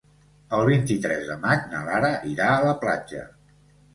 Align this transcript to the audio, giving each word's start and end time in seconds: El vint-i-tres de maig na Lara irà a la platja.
El 0.59 0.63
vint-i-tres 0.69 1.27
de 1.31 1.35
maig 1.43 1.67
na 1.75 1.83
Lara 1.89 2.11
irà 2.31 2.47
a 2.53 2.65
la 2.69 2.75
platja. 2.87 3.29